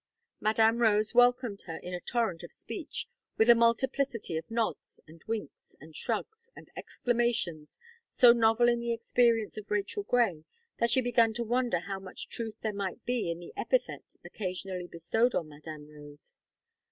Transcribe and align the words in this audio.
Madame 0.39 0.81
Rose 0.81 1.13
welcomed 1.13 1.61
her 1.67 1.77
in 1.77 1.93
a 1.93 1.99
torrent 1.99 2.41
of 2.41 2.51
speech, 2.51 3.05
with 3.37 3.51
a 3.51 3.53
multiplicity 3.53 4.35
of 4.35 4.49
nods, 4.49 4.99
and 5.05 5.21
winks, 5.27 5.75
and 5.79 5.95
shrugs, 5.95 6.49
and 6.55 6.71
exclamations, 6.75 7.77
so 8.09 8.33
novel 8.33 8.67
in 8.67 8.79
the 8.79 8.91
experience 8.91 9.57
of 9.57 9.69
Rachel 9.69 10.01
Gray, 10.01 10.43
that 10.79 10.89
she 10.89 11.01
began 11.01 11.33
to 11.35 11.43
wonder 11.43 11.81
how 11.81 11.99
much 11.99 12.29
truth 12.29 12.55
there 12.63 12.73
might 12.73 13.05
be 13.05 13.29
in 13.29 13.37
the 13.39 13.53
epithet 13.55 14.15
occasionally 14.25 14.87
bestowed 14.87 15.35
on 15.35 15.49
Madame 15.49 15.87
Rose. 15.87 16.39